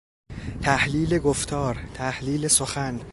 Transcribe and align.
تحلیل 0.61 1.19
گفتار، 1.19 1.77
تحلیل 1.93 2.47
سخن 2.47 3.01